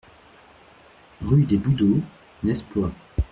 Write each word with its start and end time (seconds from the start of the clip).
Rue 1.21 1.43
des 1.45 1.57
Boudeaux, 1.57 2.01
Nesploy 2.41 2.91